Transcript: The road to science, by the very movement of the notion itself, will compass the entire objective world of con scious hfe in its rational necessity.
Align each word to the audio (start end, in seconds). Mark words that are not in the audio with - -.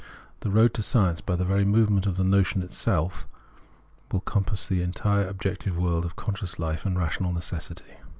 The 0.39 0.49
road 0.49 0.73
to 0.73 0.81
science, 0.81 1.21
by 1.21 1.35
the 1.35 1.45
very 1.45 1.63
movement 1.63 2.07
of 2.07 2.17
the 2.17 2.23
notion 2.23 2.63
itself, 2.63 3.27
will 4.11 4.21
compass 4.21 4.67
the 4.67 4.81
entire 4.81 5.27
objective 5.27 5.77
world 5.77 6.05
of 6.05 6.15
con 6.15 6.33
scious 6.33 6.55
hfe 6.55 6.87
in 6.87 6.93
its 6.93 6.99
rational 6.99 7.31
necessity. 7.31 7.97